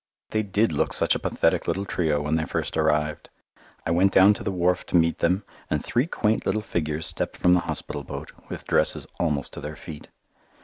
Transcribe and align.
They 0.31 0.41
did 0.41 0.71
look 0.71 0.93
such 0.93 1.13
a 1.13 1.19
pathetic 1.19 1.67
little 1.67 1.85
trio 1.85 2.23
when 2.23 2.33
they 2.33 2.45
first 2.45 2.75
arrived. 2.75 3.29
I 3.85 3.91
went 3.91 4.11
down 4.11 4.33
to 4.33 4.43
the 4.43 4.51
wharf 4.51 4.83
to 4.87 4.95
meet 4.95 5.19
them, 5.19 5.43
and 5.69 5.85
three 5.85 6.07
quaint 6.07 6.43
little 6.43 6.63
figures 6.63 7.05
stepped 7.05 7.37
from 7.37 7.53
the 7.53 7.59
hospital 7.69 8.03
boat, 8.03 8.31
with 8.49 8.65
dresses 8.65 9.05
almost 9.19 9.53
to 9.53 9.61
their 9.61 9.75
feet. 9.75 10.07